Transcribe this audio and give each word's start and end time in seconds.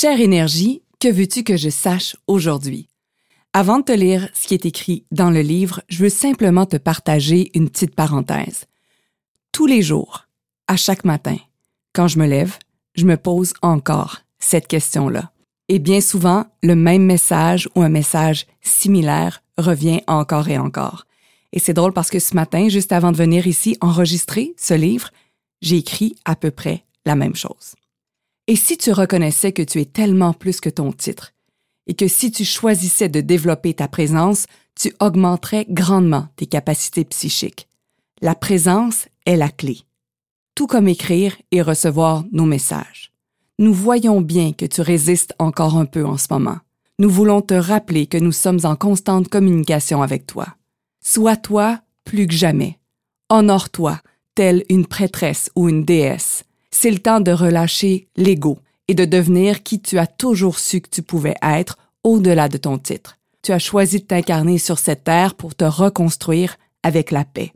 Chère 0.00 0.20
énergie, 0.20 0.82
que 1.00 1.08
veux-tu 1.08 1.42
que 1.42 1.56
je 1.56 1.70
sache 1.70 2.14
aujourd'hui? 2.28 2.88
Avant 3.52 3.80
de 3.80 3.84
te 3.84 3.90
lire 3.90 4.28
ce 4.32 4.46
qui 4.46 4.54
est 4.54 4.64
écrit 4.64 5.04
dans 5.10 5.32
le 5.32 5.40
livre, 5.40 5.82
je 5.88 5.98
veux 6.04 6.08
simplement 6.08 6.66
te 6.66 6.76
partager 6.76 7.50
une 7.58 7.68
petite 7.68 7.96
parenthèse. 7.96 8.66
Tous 9.50 9.66
les 9.66 9.82
jours, 9.82 10.28
à 10.68 10.76
chaque 10.76 11.04
matin, 11.04 11.36
quand 11.94 12.06
je 12.06 12.20
me 12.20 12.28
lève, 12.28 12.58
je 12.94 13.06
me 13.06 13.16
pose 13.16 13.54
encore 13.60 14.18
cette 14.38 14.68
question-là. 14.68 15.32
Et 15.66 15.80
bien 15.80 16.00
souvent, 16.00 16.46
le 16.62 16.76
même 16.76 17.04
message 17.04 17.68
ou 17.74 17.82
un 17.82 17.88
message 17.88 18.46
similaire 18.60 19.42
revient 19.56 20.02
encore 20.06 20.48
et 20.48 20.58
encore. 20.58 21.08
Et 21.52 21.58
c'est 21.58 21.74
drôle 21.74 21.92
parce 21.92 22.10
que 22.10 22.20
ce 22.20 22.36
matin, 22.36 22.68
juste 22.68 22.92
avant 22.92 23.10
de 23.10 23.16
venir 23.16 23.48
ici 23.48 23.76
enregistrer 23.80 24.54
ce 24.56 24.74
livre, 24.74 25.10
j'ai 25.60 25.78
écrit 25.78 26.14
à 26.24 26.36
peu 26.36 26.52
près 26.52 26.84
la 27.04 27.16
même 27.16 27.34
chose. 27.34 27.74
Et 28.48 28.56
si 28.56 28.78
tu 28.78 28.92
reconnaissais 28.92 29.52
que 29.52 29.62
tu 29.62 29.78
es 29.78 29.84
tellement 29.84 30.32
plus 30.32 30.60
que 30.60 30.70
ton 30.70 30.90
titre, 30.90 31.34
et 31.86 31.92
que 31.92 32.08
si 32.08 32.30
tu 32.30 32.46
choisissais 32.46 33.10
de 33.10 33.20
développer 33.20 33.74
ta 33.74 33.88
présence, 33.88 34.46
tu 34.74 34.94
augmenterais 35.00 35.66
grandement 35.68 36.28
tes 36.36 36.46
capacités 36.46 37.04
psychiques. 37.04 37.68
La 38.22 38.34
présence 38.34 39.06
est 39.26 39.36
la 39.36 39.50
clé. 39.50 39.80
Tout 40.54 40.66
comme 40.66 40.88
écrire 40.88 41.36
et 41.50 41.60
recevoir 41.60 42.24
nos 42.32 42.46
messages. 42.46 43.12
Nous 43.58 43.74
voyons 43.74 44.22
bien 44.22 44.52
que 44.52 44.64
tu 44.64 44.80
résistes 44.80 45.34
encore 45.38 45.76
un 45.76 45.86
peu 45.86 46.06
en 46.06 46.16
ce 46.16 46.28
moment. 46.30 46.58
Nous 46.98 47.10
voulons 47.10 47.42
te 47.42 47.54
rappeler 47.54 48.06
que 48.06 48.18
nous 48.18 48.32
sommes 48.32 48.60
en 48.64 48.76
constante 48.76 49.28
communication 49.28 50.02
avec 50.02 50.26
toi. 50.26 50.46
Sois 51.04 51.36
toi 51.36 51.80
plus 52.04 52.26
que 52.26 52.34
jamais. 52.34 52.78
Honore-toi, 53.28 54.00
telle 54.34 54.64
une 54.70 54.86
prêtresse 54.86 55.50
ou 55.54 55.68
une 55.68 55.84
déesse. 55.84 56.44
C'est 56.80 56.92
le 56.92 57.00
temps 57.00 57.18
de 57.18 57.32
relâcher 57.32 58.06
l'ego 58.14 58.60
et 58.86 58.94
de 58.94 59.04
devenir 59.04 59.64
qui 59.64 59.80
tu 59.80 59.98
as 59.98 60.06
toujours 60.06 60.60
su 60.60 60.80
que 60.80 60.88
tu 60.88 61.02
pouvais 61.02 61.34
être 61.42 61.76
au-delà 62.04 62.48
de 62.48 62.56
ton 62.56 62.78
titre. 62.78 63.18
Tu 63.42 63.50
as 63.50 63.58
choisi 63.58 63.98
de 63.98 64.04
t'incarner 64.04 64.58
sur 64.58 64.78
cette 64.78 65.02
terre 65.02 65.34
pour 65.34 65.56
te 65.56 65.64
reconstruire 65.64 66.56
avec 66.84 67.10
la 67.10 67.24
paix. 67.24 67.52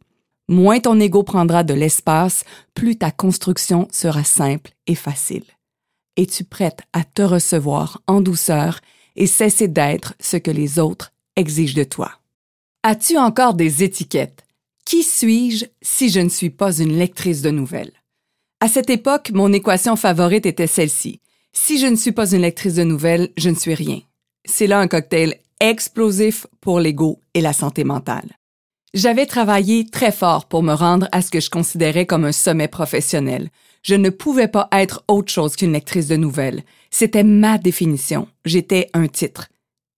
Moins 0.48 0.80
ton 0.80 0.98
ego 0.98 1.22
prendra 1.22 1.62
de 1.62 1.72
l'espace, 1.72 2.42
plus 2.74 2.96
ta 2.98 3.12
construction 3.12 3.86
sera 3.92 4.24
simple 4.24 4.72
et 4.88 4.96
facile. 4.96 5.44
Es-tu 6.16 6.42
prête 6.42 6.80
à 6.92 7.04
te 7.04 7.22
recevoir 7.22 8.02
en 8.08 8.22
douceur 8.22 8.80
et 9.14 9.28
cesser 9.28 9.68
d'être 9.68 10.14
ce 10.18 10.36
que 10.36 10.50
les 10.50 10.80
autres 10.80 11.12
exigent 11.36 11.76
de 11.76 11.84
toi? 11.84 12.10
As-tu 12.82 13.16
encore 13.18 13.54
des 13.54 13.84
étiquettes? 13.84 14.42
Qui 14.84 15.04
suis-je 15.04 15.66
si 15.80 16.08
je 16.08 16.18
ne 16.18 16.28
suis 16.28 16.50
pas 16.50 16.76
une 16.76 16.98
lectrice 16.98 17.40
de 17.40 17.52
nouvelles? 17.52 17.92
À 18.62 18.68
cette 18.68 18.90
époque, 18.90 19.32
mon 19.34 19.52
équation 19.52 19.96
favorite 19.96 20.46
était 20.46 20.68
celle-ci. 20.68 21.18
Si 21.52 21.80
je 21.80 21.88
ne 21.88 21.96
suis 21.96 22.12
pas 22.12 22.30
une 22.30 22.42
lectrice 22.42 22.76
de 22.76 22.84
nouvelles, 22.84 23.30
je 23.36 23.50
ne 23.50 23.56
suis 23.56 23.74
rien. 23.74 23.98
C'est 24.44 24.68
là 24.68 24.78
un 24.78 24.86
cocktail 24.86 25.34
explosif 25.58 26.46
pour 26.60 26.78
l'ego 26.78 27.18
et 27.34 27.40
la 27.40 27.54
santé 27.54 27.82
mentale. 27.82 28.30
J'avais 28.94 29.26
travaillé 29.26 29.84
très 29.86 30.12
fort 30.12 30.46
pour 30.46 30.62
me 30.62 30.74
rendre 30.74 31.08
à 31.10 31.22
ce 31.22 31.32
que 31.32 31.40
je 31.40 31.50
considérais 31.50 32.06
comme 32.06 32.24
un 32.24 32.30
sommet 32.30 32.68
professionnel. 32.68 33.50
Je 33.82 33.96
ne 33.96 34.10
pouvais 34.10 34.46
pas 34.46 34.68
être 34.70 35.02
autre 35.08 35.32
chose 35.32 35.56
qu'une 35.56 35.72
lectrice 35.72 36.06
de 36.06 36.14
nouvelles. 36.14 36.62
C'était 36.92 37.24
ma 37.24 37.58
définition. 37.58 38.28
J'étais 38.44 38.90
un 38.94 39.08
titre. 39.08 39.48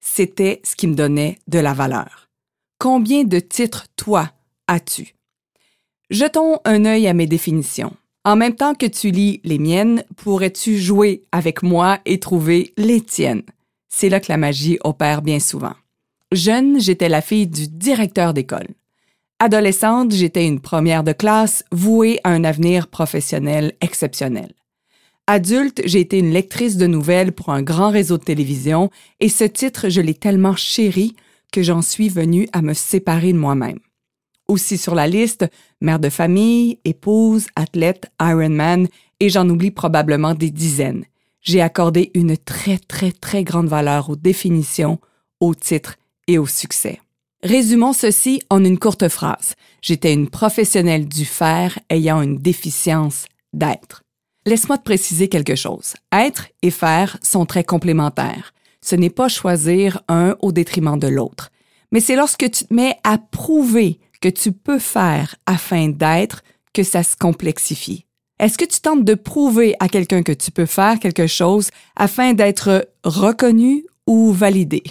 C'était 0.01 0.63
ce 0.65 0.75
qui 0.75 0.87
me 0.87 0.95
donnait 0.95 1.37
de 1.49 1.59
la 1.59 1.75
valeur. 1.75 2.31
Combien 2.79 3.25
de 3.25 3.41
titres, 3.41 3.89
toi, 3.95 4.33
as-tu? 4.69 5.17
Jetons 6.09 6.61
un 6.65 6.87
œil 6.87 7.07
à 7.09 7.13
mes 7.13 7.27
définitions. 7.27 7.95
En 8.27 8.37
même 8.37 8.55
temps 8.55 8.75
que 8.75 8.87
tu 8.87 9.11
lis 9.11 9.43
les 9.45 9.59
miennes, 9.59 10.03
pourrais-tu 10.17 10.79
jouer 10.79 11.25
avec 11.31 11.63
moi 11.63 11.99
et 12.07 12.19
trouver 12.19 12.73
les 12.79 13.03
tiennes? 13.03 13.43
C'est 13.91 14.09
là 14.09 14.19
que 14.19 14.31
la 14.33 14.39
magie 14.39 14.79
opère 14.83 15.21
bien 15.21 15.39
souvent. 15.39 15.75
Jeune, 16.33 16.81
j'étais 16.81 17.11
la 17.11 17.21
fille 17.21 17.47
du 17.47 17.69
directeur 17.69 18.33
d'école. 18.33 18.69
Adolescente, 19.41 20.13
j'étais 20.13 20.47
une 20.47 20.61
première 20.61 21.05
de 21.05 21.13
classe 21.13 21.65
vouée 21.71 22.19
à 22.25 22.31
un 22.31 22.45
avenir 22.45 22.89
professionnel 22.89 23.75
exceptionnel. 23.83 24.53
Adulte, 25.27 25.83
j'ai 25.85 26.01
été 26.01 26.19
une 26.19 26.33
lectrice 26.33 26.79
de 26.79 26.87
nouvelles 26.87 27.33
pour 27.33 27.51
un 27.51 27.63
grand 27.63 27.91
réseau 27.91 28.17
de 28.17 28.25
télévision 28.25 28.91
et 29.21 29.29
ce 29.29 29.45
titre, 29.45 29.91
je 29.91 30.01
l'ai 30.01 30.15
tellement 30.15 30.57
chéri 30.57 31.15
que 31.53 31.63
j'en 31.63 31.83
suis 31.83 32.09
venue 32.09 32.49
à 32.53 32.63
me 32.63 32.73
séparer 32.73 33.35
de 33.35 33.39
moi-même. 33.39 33.81
Aussi 34.49 34.79
sur 34.79 34.95
la 34.95 35.07
liste, 35.07 35.47
mère 35.81 35.99
de 35.99 36.09
famille, 36.09 36.79
épouse, 36.85 37.47
athlète, 37.57 38.11
Ironman, 38.21 38.89
et 39.21 39.29
j'en 39.29 39.49
oublie 39.49 39.71
probablement 39.71 40.35
des 40.35 40.51
dizaines. 40.51 41.05
J'ai 41.41 41.61
accordé 41.61 42.11
une 42.15 42.37
très, 42.37 42.79
très, 42.79 43.13
très 43.13 43.45
grande 43.45 43.69
valeur 43.69 44.11
aux 44.11 44.17
définitions, 44.17 44.99
aux 45.41 45.55
titres 45.55 45.97
et 46.27 46.39
au 46.39 46.47
succès. 46.47 47.01
Résumons 47.43 47.93
ceci 47.93 48.43
en 48.49 48.65
une 48.65 48.79
courte 48.79 49.09
phrase. 49.09 49.55
J'étais 49.83 50.15
une 50.15 50.31
professionnelle 50.31 51.07
du 51.07 51.27
faire 51.27 51.79
ayant 51.91 52.23
une 52.23 52.39
déficience 52.39 53.27
d'être. 53.53 54.03
Laisse-moi 54.47 54.79
te 54.79 54.85
préciser 54.85 55.29
quelque 55.29 55.55
chose. 55.55 55.95
Être 56.13 56.49
et 56.63 56.71
faire 56.71 57.19
sont 57.23 57.45
très 57.47 57.65
complémentaires 57.65 58.55
ce 58.85 58.95
n'est 58.97 59.11
pas 59.11 59.29
choisir 59.29 60.03
un 60.09 60.37
au 60.41 60.53
détriment 60.53 60.99
de 60.99 61.09
l'autre, 61.09 61.51
mais 61.91 62.01
c'est 62.01 62.17
lorsque 62.17 62.51
tu 62.51 62.67
te 62.67 62.75
mets 62.75 62.97
à 63.03 63.17
prouver 63.19 63.99
que 64.25 64.31
tu 64.31 64.53
peux 64.53 64.79
faire 64.79 65.37
afin 65.45 65.91
d'être 65.91 66.43
que 66.73 66.83
ça 66.83 67.03
se 67.03 67.15
complexifie? 67.15 68.07
Est-ce 68.39 68.57
que 68.57 68.65
tu 68.65 68.81
tentes 68.81 69.05
de 69.05 69.13
prouver 69.13 69.75
à 69.81 69.89
quelqu'un 69.89 70.23
que 70.23 70.33
tu 70.33 70.51
peux 70.51 70.65
faire 70.65 70.99
quelque 70.99 71.27
chose 71.27 71.69
afin 71.95 72.33
d'être 72.33 72.89
reconnu 73.05 73.85
ou 74.07 74.33
validé? 74.33 74.83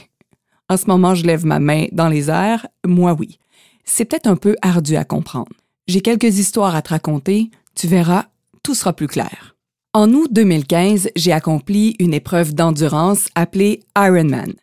En 0.70 0.78
ce 0.78 0.86
moment, 0.86 1.16
je 1.16 1.26
lève 1.26 1.48
ma 1.48 1.58
main 1.58 1.88
dans 1.94 2.10
les 2.10 2.30
airs, 2.30 2.68
moi 2.86 3.16
oui. 3.18 3.40
C'est 3.86 4.06
peut-être 4.06 4.28
un 4.28 4.36
peu 4.36 4.56
ardu 4.62 4.98
à 4.98 5.04
comprendre. 5.04 5.52
J'ai 5.88 6.02
quelques 6.02 6.38
histoires 6.38 6.76
à 6.76 6.84
te 6.84 6.90
raconter, 6.90 7.50
tu 7.74 7.88
verras, 7.88 8.26
tout 8.62 8.76
sera 8.76 8.94
plus 8.94 9.08
clair. 9.08 9.56
En 9.94 10.14
août 10.14 10.30
2015, 10.32 11.10
j'ai 11.16 11.32
accompli 11.32 11.96
une 11.98 12.14
épreuve 12.14 12.54
d'endurance 12.54 13.30
appelée 13.34 13.80
Ironman. 13.98 14.54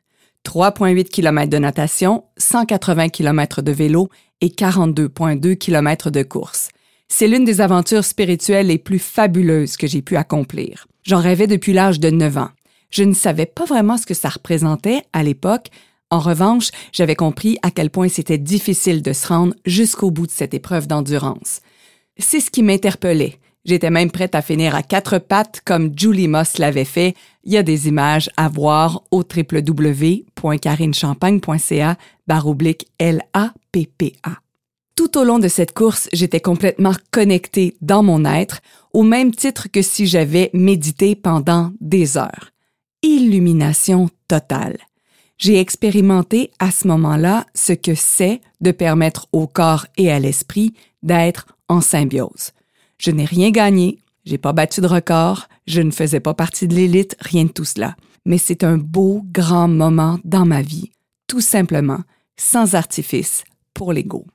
3,8 0.46 1.08
km 1.08 1.50
de 1.50 1.58
natation, 1.58 2.22
180 2.38 3.08
km 3.08 3.62
de 3.62 3.72
vélo 3.72 4.08
et 4.40 4.48
42,2 4.48 5.56
km 5.56 6.10
de 6.10 6.22
course. 6.22 6.70
C'est 7.08 7.28
l'une 7.28 7.44
des 7.44 7.60
aventures 7.60 8.04
spirituelles 8.04 8.68
les 8.68 8.78
plus 8.78 9.00
fabuleuses 9.00 9.76
que 9.76 9.86
j'ai 9.86 10.02
pu 10.02 10.16
accomplir. 10.16 10.86
J'en 11.02 11.20
rêvais 11.20 11.46
depuis 11.46 11.72
l'âge 11.72 12.00
de 12.00 12.10
9 12.10 12.38
ans. 12.38 12.50
Je 12.90 13.02
ne 13.02 13.14
savais 13.14 13.46
pas 13.46 13.64
vraiment 13.64 13.96
ce 13.96 14.06
que 14.06 14.14
ça 14.14 14.28
représentait 14.28 15.02
à 15.12 15.22
l'époque. 15.22 15.68
En 16.10 16.18
revanche, 16.18 16.70
j'avais 16.92 17.16
compris 17.16 17.58
à 17.62 17.70
quel 17.70 17.90
point 17.90 18.08
c'était 18.08 18.38
difficile 18.38 19.02
de 19.02 19.12
se 19.12 19.28
rendre 19.28 19.54
jusqu'au 19.64 20.10
bout 20.10 20.26
de 20.26 20.32
cette 20.32 20.54
épreuve 20.54 20.88
d'endurance. 20.88 21.60
C'est 22.18 22.40
ce 22.40 22.50
qui 22.50 22.62
m'interpellait. 22.62 23.38
J'étais 23.64 23.90
même 23.90 24.10
prête 24.10 24.34
à 24.34 24.42
finir 24.42 24.74
à 24.74 24.82
quatre 24.82 25.18
pattes 25.18 25.60
comme 25.64 25.92
Julie 25.96 26.28
Moss 26.28 26.58
l'avait 26.58 26.86
fait. 26.86 27.14
Il 27.44 27.52
y 27.52 27.58
a 27.58 27.62
des 27.62 27.88
images 27.88 28.30
à 28.36 28.48
voir 28.48 29.04
au 29.10 29.22
www.carinechampagne.ca 29.22 31.96
baroblique 32.30 32.86
L-A-P-P-A. 33.00 34.34
Tout 34.94 35.18
au 35.18 35.24
long 35.24 35.40
de 35.40 35.48
cette 35.48 35.74
course, 35.74 36.08
j'étais 36.12 36.38
complètement 36.38 36.92
connectée 37.10 37.76
dans 37.80 38.04
mon 38.04 38.24
être, 38.24 38.60
au 38.92 39.02
même 39.02 39.34
titre 39.34 39.66
que 39.68 39.82
si 39.82 40.06
j'avais 40.06 40.48
médité 40.54 41.16
pendant 41.16 41.72
des 41.80 42.16
heures. 42.16 42.52
Illumination 43.02 44.10
totale. 44.28 44.78
J'ai 45.38 45.58
expérimenté 45.58 46.52
à 46.60 46.70
ce 46.70 46.86
moment-là 46.86 47.46
ce 47.52 47.72
que 47.72 47.96
c'est 47.96 48.40
de 48.60 48.70
permettre 48.70 49.26
au 49.32 49.48
corps 49.48 49.86
et 49.96 50.12
à 50.12 50.20
l'esprit 50.20 50.74
d'être 51.02 51.48
en 51.68 51.80
symbiose. 51.80 52.52
Je 52.96 53.10
n'ai 53.10 53.24
rien 53.24 53.50
gagné, 53.50 53.98
j'ai 54.24 54.38
pas 54.38 54.52
battu 54.52 54.80
de 54.80 54.86
record, 54.86 55.48
je 55.66 55.80
ne 55.80 55.90
faisais 55.90 56.20
pas 56.20 56.34
partie 56.34 56.68
de 56.68 56.76
l'élite, 56.76 57.16
rien 57.18 57.46
de 57.46 57.50
tout 57.50 57.64
cela. 57.64 57.96
Mais 58.24 58.38
c'est 58.38 58.62
un 58.62 58.78
beau, 58.78 59.24
grand 59.32 59.66
moment 59.66 60.20
dans 60.22 60.46
ma 60.46 60.62
vie, 60.62 60.92
tout 61.26 61.40
simplement, 61.40 62.02
sans 62.36 62.74
artifice, 62.74 63.44
pour 63.74 63.92
l'ego. 63.92 64.26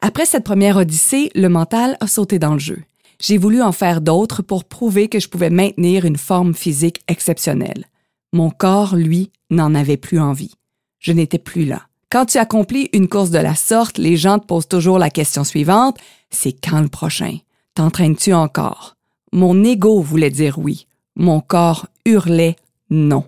Après 0.00 0.26
cette 0.26 0.44
première 0.44 0.76
odyssée, 0.76 1.30
le 1.34 1.48
mental 1.48 1.96
a 2.00 2.06
sauté 2.06 2.38
dans 2.38 2.52
le 2.52 2.58
jeu. 2.58 2.82
J'ai 3.20 3.38
voulu 3.38 3.62
en 3.62 3.72
faire 3.72 4.00
d'autres 4.00 4.42
pour 4.42 4.64
prouver 4.64 5.08
que 5.08 5.20
je 5.20 5.28
pouvais 5.28 5.50
maintenir 5.50 6.04
une 6.04 6.18
forme 6.18 6.54
physique 6.54 7.00
exceptionnelle. 7.08 7.86
Mon 8.32 8.50
corps, 8.50 8.96
lui, 8.96 9.30
n'en 9.50 9.74
avait 9.74 9.96
plus 9.96 10.18
envie. 10.18 10.54
Je 10.98 11.12
n'étais 11.12 11.38
plus 11.38 11.64
là. 11.64 11.82
Quand 12.10 12.26
tu 12.26 12.38
accomplis 12.38 12.90
une 12.92 13.08
course 13.08 13.30
de 13.30 13.38
la 13.38 13.54
sorte, 13.54 13.98
les 13.98 14.16
gens 14.16 14.38
te 14.38 14.46
posent 14.46 14.68
toujours 14.68 14.98
la 14.98 15.10
question 15.10 15.42
suivante, 15.44 15.98
c'est 16.30 16.52
quand 16.52 16.80
le 16.80 16.88
prochain? 16.88 17.38
T'entraînes-tu 17.74 18.32
encore? 18.32 18.96
Mon 19.32 19.64
ego 19.64 20.00
voulait 20.00 20.30
dire 20.30 20.58
oui. 20.58 20.86
Mon 21.16 21.40
corps 21.40 21.86
hurlait 22.04 22.56
non. 22.90 23.24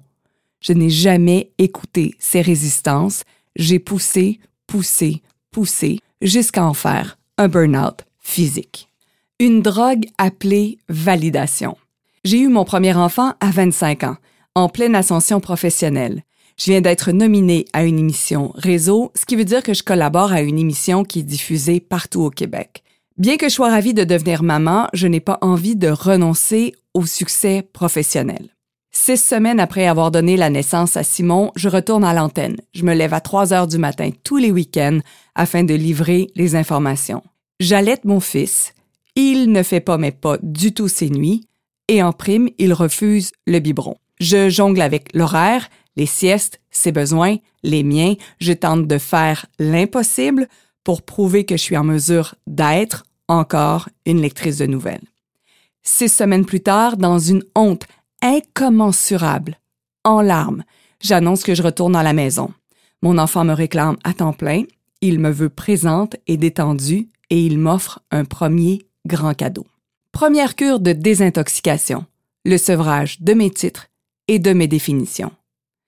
Je 0.61 0.73
n'ai 0.73 0.91
jamais 0.91 1.51
écouté 1.59 2.15
ces 2.19 2.41
résistances. 2.41 3.25
J'ai 3.57 3.79
poussé, 3.79 4.39
poussé, 4.67 5.23
poussé 5.51 5.99
jusqu'à 6.21 6.65
en 6.65 6.75
faire 6.75 7.19
un 7.39 7.49
burn-out 7.49 8.05
physique. 8.21 8.89
Une 9.41 9.63
drogue 9.63 10.07
appelée 10.19 10.79
validation. 10.89 11.77
J'ai 12.25 12.41
eu 12.41 12.49
mon 12.49 12.65
premier 12.65 12.95
enfant 12.95 13.35
à 13.41 13.51
25 13.51 14.05
ans. 14.05 14.17
en 14.55 14.71
pleine 14.71 14.95
ascension 14.95 15.39
professionnelle. 15.39 16.23
Je 16.59 16.71
viens 16.71 16.81
d'être 16.81 17.13
nominée 17.13 17.67
à 17.75 17.85
une 17.85 17.99
émission 17.99 18.53
réseau, 18.55 19.13
ce 19.15 19.27
qui 19.27 19.37
veut 19.37 19.45
dire 19.45 19.63
que 19.63 19.75
je 19.75 19.83
collabore 19.83 20.33
à 20.33 20.41
une 20.41 20.59
émission 20.59 21.05
qui 21.05 21.19
est 21.19 21.25
diffusée 21.25 21.79
partout 21.79 22.23
au 22.23 22.31
Québec. 22.31 22.83
Bien 23.19 23.37
que 23.37 23.51
je 23.51 23.55
sois 23.55 23.69
ravie 23.69 23.93
de 23.93 24.05
devenir 24.05 24.43
maman, 24.43 24.89
je 24.95 25.07
n'ai 25.07 25.21
pas 25.21 25.37
envie 25.43 25.77
de 25.77 25.89
renoncer 25.89 26.75
au 26.95 27.05
succès 27.05 27.69
professionnel. 27.75 28.56
Six 28.99 29.23
semaines 29.23 29.61
après 29.61 29.87
avoir 29.87 30.11
donné 30.11 30.39
la 30.39 30.49
naissance 30.49 30.97
à 30.97 31.03
Simon, 31.03 31.53
je 31.55 31.69
retourne 31.69 32.03
à 32.03 32.15
l'antenne. 32.15 32.57
Je 32.73 32.83
me 32.83 32.95
lève 32.95 33.13
à 33.13 33.21
3 33.21 33.53
heures 33.53 33.67
du 33.67 33.77
matin 33.77 34.11
tous 34.25 34.39
les 34.39 34.51
week-ends 34.51 35.01
afin 35.35 35.65
de 35.65 35.75
livrer 35.75 36.29
les 36.35 36.57
informations. 36.57 37.23
J'allaite 37.61 38.07
mon 38.07 38.21
fils. 38.21 38.73
Il 39.15 39.53
ne 39.53 39.63
fait 39.63 39.81
pas 39.81 39.99
mes 39.99 40.13
pas 40.13 40.39
du 40.43 40.73
tout 40.73 40.89
ses 40.89 41.11
nuits. 41.11 41.47
Et 41.89 42.03
en 42.03 42.13
prime, 42.13 42.49
il 42.59 42.73
refuse 42.73 43.33
le 43.47 43.59
biberon. 43.61 43.97
Je 44.19 44.49
jongle 44.49 44.81
avec 44.81 45.15
l'horaire, 45.15 45.69
les 45.97 46.07
siestes, 46.07 46.61
ses 46.71 46.91
besoins, 46.91 47.37
les 47.63 47.85
miens. 47.85 48.15
Je 48.41 48.55
tente 48.55 48.89
de 48.89 48.99
faire 48.99 49.45
l'impossible 49.59 50.49
pour 50.85 51.03
prouver 51.03 51.45
que 51.45 51.59
je 51.59 51.63
suis 51.63 51.77
en 51.77 51.85
mesure 51.85 52.35
d'être 52.47 53.05
encore 53.29 53.91
une 54.07 54.23
lectrice 54.23 54.57
de 54.57 54.67
nouvelles. 54.67 55.07
Six 55.83 56.09
semaines 56.09 56.47
plus 56.47 56.63
tard, 56.63 56.97
dans 56.97 57.19
une 57.19 57.45
honte 57.55 57.87
incommensurable, 58.23 59.59
en 60.05 60.21
larmes, 60.21 60.65
j'annonce 61.01 61.43
que 61.43 61.55
je 61.55 61.63
retourne 61.63 61.97
à 61.97 62.03
la 62.03 62.13
maison. 62.13 62.53
Mon 63.03 63.19
enfant 63.19 63.45
me 63.45 63.53
réclame 63.53 63.97
à 64.05 64.15
temps 64.15 64.33
plein, 64.33 64.65
il 65.01 65.19
me 65.19 65.31
veut 65.31 65.51
présente 65.51 66.17
et 66.27 66.37
détendue 66.37 67.09
et 67.31 67.45
il 67.45 67.59
m'offre 67.59 68.01
un 68.11 68.25
premier 68.25 68.87
grand 69.07 69.35
cadeau. 69.35 69.67
Première 70.13 70.57
cure 70.57 70.81
de 70.81 70.93
désintoxication, 70.93 72.07
le 72.45 72.57
sevrage 72.57 73.21
de 73.21 73.35
mes 73.35 73.51
titres 73.51 73.89
et 74.29 74.39
de 74.39 74.53
mes 74.53 74.69
définitions. 74.69 75.33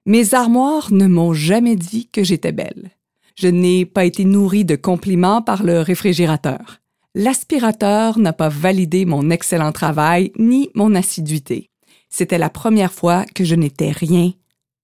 Mes 0.07 0.35
armoires 0.35 0.93
ne 0.93 1.07
m'ont 1.07 1.33
jamais 1.33 1.77
dit 1.77 2.09
que 2.09 2.25
j'étais 2.25 2.53
belle. 2.53 2.91
Je 3.37 3.49
n'ai 3.49 3.87
pas 3.87 4.05
été 4.05 4.25
nourrie 4.25 4.65
de 4.65 4.77
compliments 4.77 5.43
par 5.43 5.63
le 5.63 5.81
réfrigérateur. 5.81 6.81
L'aspirateur 7.15 8.19
n'a 8.19 8.33
pas 8.33 8.49
validé 8.49 9.05
mon 9.05 9.31
excellent 9.31 9.73
travail 9.73 10.33
ni 10.39 10.71
mon 10.75 10.95
assiduité. 10.95 11.71
C'était 12.09 12.39
la 12.39 12.51
première 12.51 12.93
fois 12.93 13.25
que 13.35 13.45
je 13.45 13.55
n'étais 13.55 13.91
rien 13.91 14.33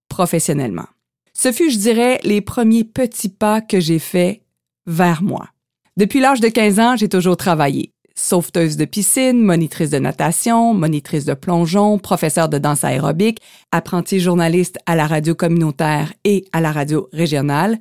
professionnellement. 0.09 0.87
Ce 1.33 1.51
fut, 1.51 1.69
je 1.69 1.77
dirais, 1.77 2.19
les 2.23 2.41
premiers 2.41 2.83
petits 2.83 3.29
pas 3.29 3.61
que 3.61 3.79
j'ai 3.79 3.99
faits 3.99 4.41
vers 4.85 5.21
moi. 5.21 5.49
Depuis 5.97 6.19
l'âge 6.19 6.39
de 6.39 6.47
15 6.47 6.79
ans, 6.79 6.95
j'ai 6.95 7.09
toujours 7.09 7.37
travaillé. 7.37 7.91
Sauveteuse 8.15 8.77
de 8.77 8.85
piscine, 8.85 9.41
monitrice 9.41 9.89
de 9.89 9.99
natation, 9.99 10.73
monitrice 10.73 11.25
de 11.25 11.33
plongeon, 11.33 11.99
professeur 11.99 12.47
de 12.47 12.57
danse 12.57 12.85
aérobique, 12.85 13.41
apprenti 13.71 14.21
journaliste 14.21 14.77
à 14.85 14.95
la 14.95 15.05
radio 15.05 15.35
communautaire 15.35 16.13
et 16.23 16.45
à 16.53 16.61
la 16.61 16.71
radio 16.71 17.09
régionale. 17.11 17.77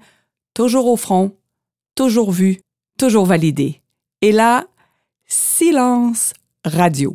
Toujours 0.55 0.87
au 0.87 0.97
front, 0.97 1.37
toujours 1.95 2.33
vu, 2.33 2.59
toujours 2.99 3.27
validé. 3.27 3.81
Et 4.23 4.33
là, 4.33 4.67
silence 5.27 6.33
radio. 6.65 7.15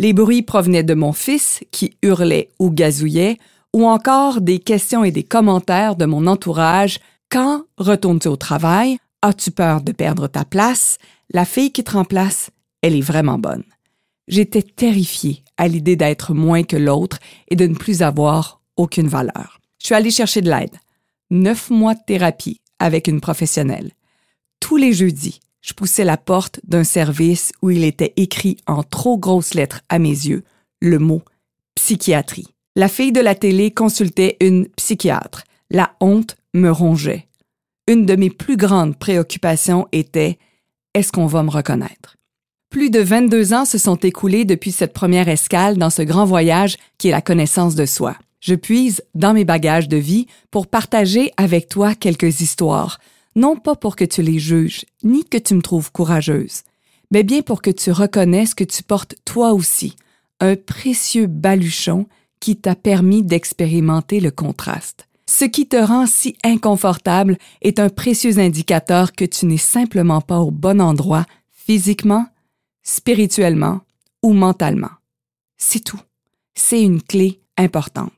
Les 0.00 0.14
bruits 0.14 0.40
provenaient 0.40 0.82
de 0.82 0.94
mon 0.94 1.12
fils 1.12 1.60
qui 1.72 1.92
hurlait 2.02 2.48
ou 2.58 2.70
gazouillait, 2.70 3.36
ou 3.74 3.86
encore 3.86 4.40
des 4.40 4.58
questions 4.58 5.04
et 5.04 5.10
des 5.10 5.24
commentaires 5.24 5.94
de 5.94 6.06
mon 6.06 6.26
entourage. 6.26 7.00
Quand 7.28 7.64
retournes-tu 7.76 8.28
au 8.28 8.36
travail? 8.36 8.96
As-tu 9.20 9.50
peur 9.50 9.82
de 9.82 9.92
perdre 9.92 10.26
ta 10.26 10.46
place? 10.46 10.96
La 11.34 11.44
fille 11.44 11.70
qui 11.70 11.84
te 11.84 11.90
remplace, 11.90 12.48
elle 12.80 12.96
est 12.96 13.02
vraiment 13.02 13.38
bonne. 13.38 13.62
J'étais 14.26 14.62
terrifiée 14.62 15.44
à 15.58 15.68
l'idée 15.68 15.96
d'être 15.96 16.32
moins 16.32 16.62
que 16.62 16.78
l'autre 16.78 17.18
et 17.48 17.54
de 17.54 17.66
ne 17.66 17.74
plus 17.74 18.00
avoir 18.00 18.62
aucune 18.78 19.08
valeur. 19.08 19.60
Je 19.82 19.84
suis 19.84 19.94
allée 19.94 20.10
chercher 20.10 20.40
de 20.40 20.48
l'aide. 20.48 20.78
Neuf 21.30 21.68
mois 21.68 21.94
de 21.94 22.00
thérapie 22.06 22.62
avec 22.78 23.06
une 23.06 23.20
professionnelle. 23.20 23.90
Tous 24.60 24.78
les 24.78 24.94
jeudis, 24.94 25.40
je 25.60 25.74
poussais 25.74 26.04
la 26.04 26.16
porte 26.16 26.60
d'un 26.64 26.84
service 26.84 27.52
où 27.62 27.70
il 27.70 27.84
était 27.84 28.12
écrit 28.16 28.56
en 28.66 28.82
trop 28.82 29.18
grosses 29.18 29.54
lettres 29.54 29.82
à 29.88 29.98
mes 29.98 30.08
yeux 30.08 30.44
le 30.80 30.98
mot 30.98 31.22
psychiatrie. 31.74 32.48
La 32.76 32.88
fille 32.88 33.12
de 33.12 33.20
la 33.20 33.34
télé 33.34 33.70
consultait 33.70 34.36
une 34.40 34.68
psychiatre. 34.68 35.44
La 35.70 35.94
honte 36.00 36.36
me 36.54 36.70
rongeait. 36.70 37.26
Une 37.86 38.06
de 38.06 38.16
mes 38.16 38.30
plus 38.30 38.56
grandes 38.56 38.96
préoccupations 38.96 39.86
était 39.92 40.38
est-ce 40.94 41.12
qu'on 41.12 41.26
va 41.26 41.42
me 41.42 41.50
reconnaître? 41.50 42.16
Plus 42.70 42.90
de 42.90 43.00
22 43.00 43.52
ans 43.52 43.64
se 43.64 43.78
sont 43.78 43.96
écoulés 43.96 44.44
depuis 44.44 44.70
cette 44.72 44.92
première 44.92 45.28
escale 45.28 45.76
dans 45.76 45.90
ce 45.90 46.02
grand 46.02 46.24
voyage 46.24 46.76
qui 46.98 47.08
est 47.08 47.12
la 47.12 47.20
connaissance 47.20 47.74
de 47.74 47.86
soi. 47.86 48.16
Je 48.40 48.54
puise 48.54 49.02
dans 49.14 49.34
mes 49.34 49.44
bagages 49.44 49.88
de 49.88 49.96
vie 49.96 50.26
pour 50.50 50.66
partager 50.68 51.32
avec 51.36 51.68
toi 51.68 51.94
quelques 51.94 52.40
histoires, 52.40 52.98
non 53.36 53.56
pas 53.56 53.76
pour 53.76 53.96
que 53.96 54.04
tu 54.04 54.22
les 54.22 54.38
juges, 54.38 54.84
ni 55.02 55.24
que 55.24 55.38
tu 55.38 55.54
me 55.54 55.62
trouves 55.62 55.92
courageuse, 55.92 56.62
mais 57.10 57.22
bien 57.22 57.42
pour 57.42 57.62
que 57.62 57.70
tu 57.70 57.90
reconnaisses 57.90 58.54
que 58.54 58.64
tu 58.64 58.82
portes 58.82 59.14
toi 59.24 59.52
aussi 59.52 59.96
un 60.40 60.56
précieux 60.56 61.26
baluchon 61.26 62.06
qui 62.40 62.56
t'a 62.56 62.74
permis 62.74 63.22
d'expérimenter 63.22 64.20
le 64.20 64.30
contraste. 64.30 65.06
Ce 65.26 65.44
qui 65.44 65.68
te 65.68 65.76
rend 65.76 66.06
si 66.06 66.36
inconfortable 66.42 67.38
est 67.62 67.78
un 67.78 67.88
précieux 67.88 68.38
indicateur 68.38 69.12
que 69.12 69.24
tu 69.24 69.46
n'es 69.46 69.58
simplement 69.58 70.20
pas 70.20 70.40
au 70.40 70.50
bon 70.50 70.80
endroit 70.80 71.26
physiquement, 71.52 72.26
spirituellement 72.82 73.82
ou 74.22 74.32
mentalement. 74.32 74.90
C'est 75.56 75.84
tout. 75.84 76.00
C'est 76.54 76.82
une 76.82 77.02
clé 77.02 77.40
importante. 77.56 78.12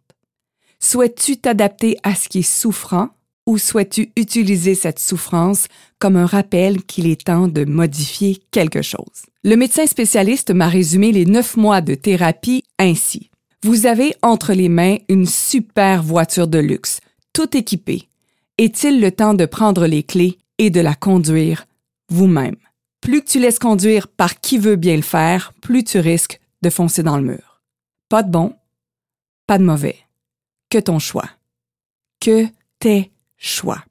Souhaites-tu 0.80 1.36
t'adapter 1.36 1.98
à 2.02 2.14
ce 2.14 2.28
qui 2.28 2.38
est 2.38 2.42
souffrant 2.42 3.10
ou 3.46 3.58
souhaites-tu 3.58 4.12
utiliser 4.16 4.74
cette 4.74 4.98
souffrance 4.98 5.66
comme 5.98 6.16
un 6.16 6.26
rappel 6.26 6.82
qu'il 6.84 7.06
est 7.06 7.24
temps 7.24 7.48
de 7.48 7.64
modifier 7.64 8.42
quelque 8.50 8.82
chose? 8.82 9.26
Le 9.44 9.56
médecin 9.56 9.86
spécialiste 9.86 10.52
m'a 10.52 10.68
résumé 10.68 11.12
les 11.12 11.26
neuf 11.26 11.56
mois 11.56 11.80
de 11.80 11.94
thérapie 11.94 12.64
ainsi. 12.78 13.30
Vous 13.64 13.86
avez 13.86 14.14
entre 14.22 14.52
les 14.52 14.68
mains 14.68 14.98
une 15.08 15.26
super 15.26 16.02
voiture 16.02 16.48
de 16.48 16.58
luxe, 16.58 17.00
tout 17.32 17.56
équipée. 17.56 18.08
Est-il 18.58 19.00
le 19.00 19.10
temps 19.10 19.34
de 19.34 19.46
prendre 19.46 19.86
les 19.86 20.02
clés 20.02 20.38
et 20.58 20.70
de 20.70 20.80
la 20.80 20.94
conduire 20.94 21.66
vous-même? 22.08 22.56
Plus 23.00 23.22
que 23.22 23.30
tu 23.30 23.40
laisses 23.40 23.58
conduire 23.58 24.06
par 24.06 24.40
qui 24.40 24.58
veut 24.58 24.76
bien 24.76 24.96
le 24.96 25.02
faire, 25.02 25.52
plus 25.60 25.82
tu 25.82 25.98
risques 25.98 26.40
de 26.62 26.70
foncer 26.70 27.02
dans 27.02 27.16
le 27.16 27.24
mur. 27.24 27.62
Pas 28.08 28.22
de 28.22 28.30
bon, 28.30 28.54
pas 29.46 29.58
de 29.58 29.64
mauvais. 29.64 29.96
Que 30.70 30.78
ton 30.78 30.98
choix. 30.98 31.28
Que 32.20 32.46
tes 32.78 33.10
choix. 33.42 33.84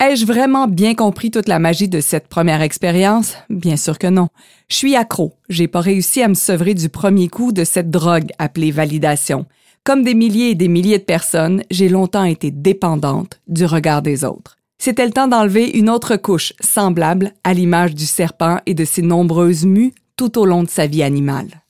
Ai-je 0.00 0.26
vraiment 0.26 0.68
bien 0.68 0.94
compris 0.94 1.32
toute 1.32 1.48
la 1.48 1.58
magie 1.58 1.88
de 1.88 2.00
cette 2.00 2.28
première 2.28 2.62
expérience? 2.62 3.34
Bien 3.50 3.76
sûr 3.76 3.98
que 3.98 4.06
non. 4.06 4.28
Je 4.68 4.76
suis 4.76 4.94
accro. 4.94 5.34
J'ai 5.48 5.66
pas 5.66 5.80
réussi 5.80 6.22
à 6.22 6.28
me 6.28 6.34
sevrer 6.34 6.74
du 6.74 6.88
premier 6.88 7.26
coup 7.26 7.50
de 7.50 7.64
cette 7.64 7.90
drogue 7.90 8.30
appelée 8.38 8.70
validation. 8.70 9.46
Comme 9.82 10.04
des 10.04 10.14
milliers 10.14 10.50
et 10.50 10.54
des 10.54 10.68
milliers 10.68 10.98
de 10.98 11.04
personnes, 11.04 11.64
j'ai 11.70 11.88
longtemps 11.88 12.24
été 12.24 12.52
dépendante 12.52 13.40
du 13.48 13.64
regard 13.64 14.02
des 14.02 14.24
autres. 14.24 14.56
C'était 14.78 15.06
le 15.06 15.12
temps 15.12 15.26
d'enlever 15.26 15.68
une 15.76 15.90
autre 15.90 16.16
couche 16.16 16.52
semblable 16.60 17.32
à 17.42 17.52
l'image 17.52 17.96
du 17.96 18.06
serpent 18.06 18.60
et 18.66 18.74
de 18.74 18.84
ses 18.84 19.02
nombreuses 19.02 19.66
mues 19.66 19.94
tout 20.14 20.38
au 20.38 20.44
long 20.44 20.62
de 20.62 20.68
sa 20.68 20.86
vie 20.86 21.02
animale. 21.02 21.64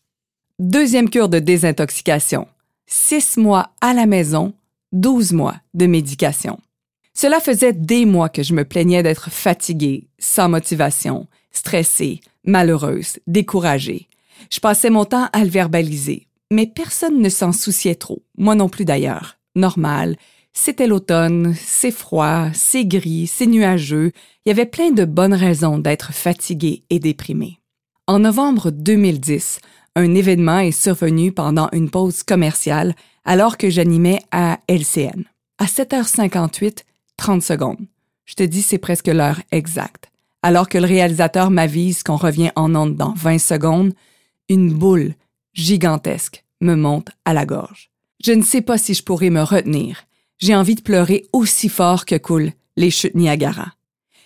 Deuxième 0.58 1.08
cure 1.08 1.30
de 1.30 1.38
désintoxication. 1.38 2.46
Six 2.86 3.38
mois 3.38 3.70
à 3.80 3.94
la 3.94 4.04
maison, 4.04 4.52
douze 4.92 5.32
mois 5.32 5.54
de 5.72 5.86
médication. 5.86 6.58
Cela 7.20 7.40
faisait 7.40 7.72
des 7.72 8.06
mois 8.06 8.28
que 8.28 8.44
je 8.44 8.54
me 8.54 8.64
plaignais 8.64 9.02
d'être 9.02 9.28
fatiguée, 9.28 10.06
sans 10.20 10.48
motivation, 10.48 11.26
stressée, 11.50 12.20
malheureuse, 12.44 13.18
découragée. 13.26 14.06
Je 14.52 14.60
passais 14.60 14.88
mon 14.88 15.04
temps 15.04 15.28
à 15.32 15.42
le 15.42 15.50
verbaliser, 15.50 16.28
mais 16.52 16.68
personne 16.68 17.20
ne 17.20 17.28
s'en 17.28 17.50
souciait 17.50 17.96
trop, 17.96 18.22
moi 18.36 18.54
non 18.54 18.68
plus 18.68 18.84
d'ailleurs. 18.84 19.36
Normal, 19.56 20.14
c'était 20.52 20.86
l'automne, 20.86 21.56
c'est 21.60 21.90
froid, 21.90 22.50
c'est 22.54 22.84
gris, 22.84 23.26
c'est 23.26 23.46
nuageux, 23.46 24.12
il 24.46 24.50
y 24.50 24.52
avait 24.52 24.64
plein 24.64 24.92
de 24.92 25.04
bonnes 25.04 25.34
raisons 25.34 25.78
d'être 25.78 26.12
fatiguée 26.12 26.84
et 26.88 27.00
déprimée. 27.00 27.58
En 28.06 28.20
novembre 28.20 28.70
2010, 28.70 29.58
un 29.96 30.14
événement 30.14 30.60
est 30.60 30.70
survenu 30.70 31.32
pendant 31.32 31.68
une 31.72 31.90
pause 31.90 32.22
commerciale 32.22 32.94
alors 33.24 33.56
que 33.56 33.70
j'animais 33.70 34.20
à 34.30 34.60
LCN. 34.68 35.24
À 35.58 35.64
7h58, 35.64 36.84
30 37.18 37.42
secondes. 37.42 37.86
Je 38.24 38.34
te 38.34 38.42
dis, 38.42 38.62
c'est 38.62 38.78
presque 38.78 39.08
l'heure 39.08 39.40
exacte. 39.52 40.10
Alors 40.42 40.68
que 40.68 40.78
le 40.78 40.86
réalisateur 40.86 41.50
m'avise 41.50 42.02
qu'on 42.02 42.16
revient 42.16 42.50
en 42.56 42.74
onde 42.74 42.96
dans 42.96 43.12
20 43.12 43.38
secondes, 43.38 43.92
une 44.48 44.72
boule 44.72 45.14
gigantesque 45.52 46.44
me 46.60 46.74
monte 46.74 47.10
à 47.24 47.34
la 47.34 47.44
gorge. 47.44 47.90
Je 48.24 48.32
ne 48.32 48.42
sais 48.42 48.62
pas 48.62 48.78
si 48.78 48.94
je 48.94 49.02
pourrais 49.02 49.30
me 49.30 49.42
retenir. 49.42 50.04
J'ai 50.38 50.54
envie 50.54 50.76
de 50.76 50.82
pleurer 50.82 51.26
aussi 51.32 51.68
fort 51.68 52.04
que 52.04 52.16
coulent 52.16 52.52
les 52.76 52.90
chutes 52.90 53.14
Niagara. 53.14 53.72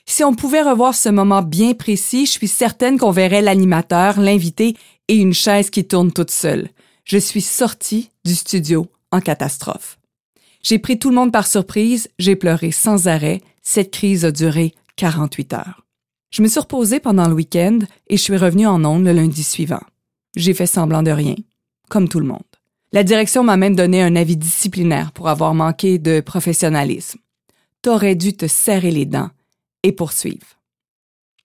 Si 0.07 0.25
on 0.25 0.35
pouvait 0.35 0.63
revoir 0.63 0.95
ce 0.95 1.09
moment 1.09 1.43
bien 1.43 1.75
précis, 1.75 2.27
je 2.27 2.33
suis 2.33 2.49
certaine 2.49 2.99
qu'on 2.99 3.11
verrait 3.11 3.43
l'animateur, 3.43 4.21
l'invité 4.21 4.77
et 5.09 5.17
une 5.17 5.35
chaise 5.35 5.71
qui 5.71 5.87
tourne 5.87 6.13
toute 6.13 6.31
seule. 6.31 6.69
Je 7.05 7.19
suis 7.19 7.41
sortie 7.41 8.11
du 8.25 8.35
studio 8.35 8.87
en 9.11 9.21
catastrophe. 9.21 9.99
J'ai 10.63 10.79
pris 10.79 10.99
tout 10.99 11.09
le 11.09 11.17
monde 11.17 11.33
par 11.33 11.47
surprise, 11.47 12.09
j'ai 12.19 12.37
pleuré 12.37 12.71
sans 12.71 13.09
arrêt, 13.09 13.43
cette 13.63 13.91
crise 13.91 14.25
a 14.25 14.31
duré 14.31 14.75
48 14.97 15.55
heures. 15.55 15.87
Je 16.31 16.41
me 16.41 16.49
suis 16.49 16.61
reposée 16.61 17.01
pendant 17.01 17.29
le 17.29 17.35
week-end 17.35 17.81
et 18.07 18.17
je 18.17 18.23
suis 18.23 18.37
revenue 18.37 18.67
en 18.67 18.85
ondes 18.85 19.05
le 19.05 19.13
lundi 19.13 19.43
suivant. 19.43 19.83
J'ai 20.37 20.55
fait 20.55 20.67
semblant 20.67 21.03
de 21.03 21.11
rien, 21.11 21.35
comme 21.89 22.09
tout 22.09 22.21
le 22.21 22.27
monde. 22.27 22.41
La 22.93 23.05
direction 23.05 23.43
m'a 23.43 23.57
même 23.57 23.75
donné 23.75 24.03
un 24.03 24.17
avis 24.17 24.37
disciplinaire 24.37 25.13
pour 25.13 25.29
avoir 25.29 25.55
manqué 25.55 25.99
de 25.99 26.21
professionnalisme. 26.21 27.19
T'aurais 27.83 28.15
dû 28.15 28.35
te 28.35 28.47
serrer 28.47 28.91
les 28.91 29.07
dents 29.07 29.31
et 29.83 29.93
poursuivre. 29.93 30.47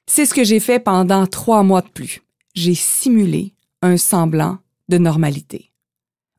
C'est 0.06 0.26
ce 0.26 0.34
que 0.34 0.44
j'ai 0.44 0.60
fait 0.60 0.80
pendant 0.80 1.26
trois 1.26 1.64
mois 1.64 1.82
de 1.82 1.90
plus. 1.90 2.22
J'ai 2.54 2.76
simulé 2.76 3.54
un 3.82 3.98
semblant 3.98 4.60
de 4.90 4.98
normalité. 4.98 5.72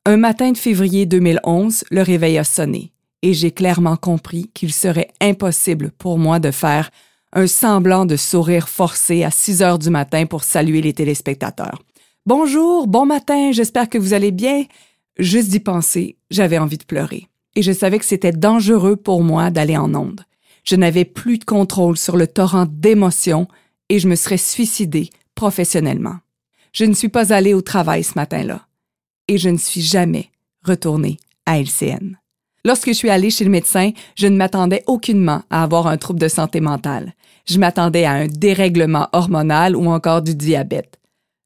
Un 0.09 0.17
matin 0.17 0.53
de 0.53 0.57
février 0.57 1.05
2011, 1.05 1.83
le 1.91 2.01
réveil 2.01 2.39
a 2.39 2.43
sonné 2.43 2.91
et 3.21 3.35
j'ai 3.35 3.51
clairement 3.51 3.95
compris 3.95 4.49
qu'il 4.55 4.73
serait 4.73 5.11
impossible 5.21 5.91
pour 5.99 6.17
moi 6.17 6.39
de 6.39 6.49
faire 6.49 6.89
un 7.31 7.45
semblant 7.45 8.07
de 8.07 8.15
sourire 8.15 8.69
forcé 8.69 9.23
à 9.23 9.29
6 9.29 9.61
heures 9.61 9.77
du 9.77 9.91
matin 9.91 10.25
pour 10.25 10.43
saluer 10.43 10.81
les 10.81 10.93
téléspectateurs. 10.93 11.83
Bonjour, 12.25 12.87
bon 12.87 13.05
matin, 13.05 13.51
j'espère 13.51 13.87
que 13.87 13.99
vous 13.99 14.15
allez 14.15 14.31
bien. 14.31 14.63
Juste 15.19 15.49
d'y 15.49 15.59
penser, 15.59 16.17
j'avais 16.31 16.57
envie 16.57 16.79
de 16.79 16.85
pleurer. 16.85 17.27
Et 17.55 17.61
je 17.61 17.71
savais 17.71 17.99
que 17.99 18.05
c'était 18.05 18.31
dangereux 18.31 18.95
pour 18.95 19.21
moi 19.21 19.51
d'aller 19.51 19.77
en 19.77 19.93
onde. 19.93 20.21
Je 20.63 20.75
n'avais 20.75 21.05
plus 21.05 21.37
de 21.37 21.45
contrôle 21.45 21.99
sur 21.99 22.17
le 22.17 22.25
torrent 22.25 22.65
d'émotions 22.67 23.47
et 23.89 23.99
je 23.99 24.07
me 24.07 24.15
serais 24.15 24.37
suicidée 24.37 25.11
professionnellement. 25.35 26.15
Je 26.73 26.85
ne 26.85 26.95
suis 26.95 27.09
pas 27.09 27.31
allée 27.31 27.53
au 27.53 27.61
travail 27.61 28.03
ce 28.03 28.13
matin-là. 28.15 28.65
Et 29.29 29.37
je 29.37 29.49
ne 29.49 29.57
suis 29.57 29.81
jamais 29.81 30.31
retournée 30.63 31.17
à 31.45 31.59
LCN. 31.59 32.17
Lorsque 32.65 32.87
je 32.87 32.93
suis 32.93 33.11
allée 33.11 33.29
chez 33.29 33.43
le 33.43 33.51
médecin, 33.51 33.91
je 34.15 34.25
ne 34.25 34.35
m'attendais 34.35 34.83
aucunement 34.87 35.43
à 35.51 35.61
avoir 35.61 35.85
un 35.85 35.97
trouble 35.97 36.19
de 36.19 36.27
santé 36.27 36.61
mentale. 36.61 37.13
Je 37.45 37.59
m'attendais 37.59 38.05
à 38.05 38.13
un 38.13 38.25
dérèglement 38.27 39.07
hormonal 39.13 39.75
ou 39.75 39.85
encore 39.85 40.23
du 40.23 40.33
diabète. 40.33 40.99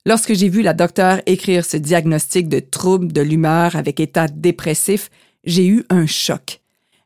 Lorsque 0.06 0.34
j'ai 0.34 0.48
vu 0.48 0.62
la 0.62 0.74
docteure 0.74 1.20
écrire 1.26 1.66
ce 1.66 1.76
diagnostic 1.76 2.48
de 2.48 2.60
trouble 2.60 3.12
de 3.12 3.20
l'humeur 3.20 3.76
avec 3.76 4.00
état 4.00 4.30
dépressif, 4.30 5.10
j'ai 5.44 5.68
eu 5.68 5.84
un 5.90 6.06
choc. 6.06 6.62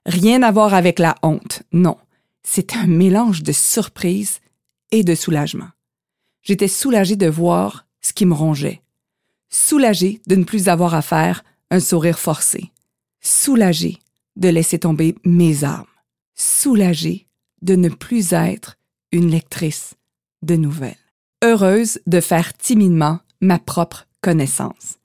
Rien 0.05 0.43
à 0.43 0.51
voir 0.51 0.75
avec 0.75 0.99
la 0.99 1.15
honte, 1.23 1.63
non. 1.73 1.97
C'est 2.43 2.75
un 2.75 2.85
mélange 2.85 3.41
de 3.41 3.51
surprise 3.51 4.41
et 4.91 5.03
de 5.03 5.15
soulagement. 5.15 5.69
J'étais 6.43 6.67
soulagée 6.67 7.15
de 7.15 7.27
voir 7.27 7.87
ce 8.01 8.13
qui 8.13 8.27
me 8.27 8.35
rongeait. 8.35 8.83
Soulagée 9.49 10.21
de 10.27 10.35
ne 10.35 10.43
plus 10.43 10.67
avoir 10.67 10.93
à 10.93 11.01
faire 11.01 11.43
un 11.71 11.79
sourire 11.79 12.19
forcé. 12.19 12.71
Soulagée 13.21 13.97
de 14.35 14.49
laisser 14.49 14.79
tomber 14.79 15.15
mes 15.25 15.63
armes. 15.63 15.85
Soulagée 16.35 17.27
de 17.61 17.75
ne 17.75 17.89
plus 17.89 18.33
être 18.33 18.77
une 19.11 19.29
lectrice 19.29 19.95
de 20.43 20.55
nouvelles 20.55 20.95
heureuse 21.43 21.99
de 22.07 22.19
faire 22.19 22.53
timidement 22.53 23.19
ma 23.41 23.59
propre 23.59 24.07
connaissance. 24.21 24.97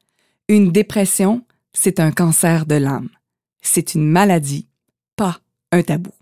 Une 0.48 0.72
dépression, 0.72 1.44
c'est 1.72 2.00
un 2.00 2.10
cancer 2.10 2.66
de 2.66 2.74
l'âme. 2.74 3.08
C'est 3.60 3.94
une 3.94 4.08
maladie, 4.08 4.66
pas 5.16 5.38
un 5.70 5.82
tabou. 5.82 6.12